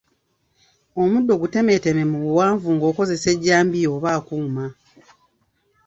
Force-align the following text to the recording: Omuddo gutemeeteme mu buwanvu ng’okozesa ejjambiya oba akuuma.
Omuddo 1.01 1.33
gutemeeteme 1.41 2.03
mu 2.11 2.17
buwanvu 2.23 2.67
ng’okozesa 2.75 3.27
ejjambiya 3.35 3.87
oba 3.95 4.07
akuuma. 4.17 4.65